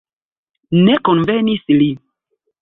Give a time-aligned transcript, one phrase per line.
[0.87, 1.91] Ne konvenis li.